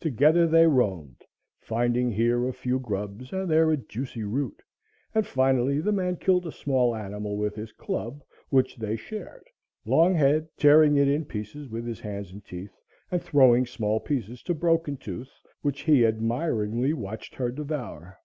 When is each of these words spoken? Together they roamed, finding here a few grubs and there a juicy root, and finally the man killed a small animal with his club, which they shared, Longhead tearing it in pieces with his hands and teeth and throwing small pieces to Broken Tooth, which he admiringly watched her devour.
Together 0.00 0.46
they 0.46 0.66
roamed, 0.66 1.20
finding 1.58 2.10
here 2.10 2.48
a 2.48 2.50
few 2.54 2.78
grubs 2.78 3.30
and 3.30 3.50
there 3.50 3.70
a 3.70 3.76
juicy 3.76 4.24
root, 4.24 4.62
and 5.14 5.26
finally 5.26 5.82
the 5.82 5.92
man 5.92 6.16
killed 6.16 6.46
a 6.46 6.50
small 6.50 6.96
animal 6.96 7.36
with 7.36 7.56
his 7.56 7.70
club, 7.72 8.24
which 8.48 8.76
they 8.76 8.96
shared, 8.96 9.44
Longhead 9.86 10.48
tearing 10.56 10.96
it 10.96 11.08
in 11.08 11.26
pieces 11.26 11.68
with 11.68 11.86
his 11.86 12.00
hands 12.00 12.32
and 12.32 12.42
teeth 12.42 12.72
and 13.10 13.22
throwing 13.22 13.66
small 13.66 14.00
pieces 14.00 14.42
to 14.44 14.54
Broken 14.54 14.96
Tooth, 14.96 15.42
which 15.60 15.82
he 15.82 16.06
admiringly 16.06 16.94
watched 16.94 17.34
her 17.34 17.50
devour. 17.50 18.18